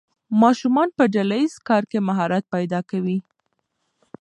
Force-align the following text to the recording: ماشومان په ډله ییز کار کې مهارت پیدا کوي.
ماشومان 0.41 0.89
په 0.97 1.03
ډله 1.13 1.37
ییز 1.41 1.53
کار 1.67 1.83
کې 1.91 1.99
مهارت 2.07 2.43
پیدا 2.53 2.79
کوي. 2.89 3.17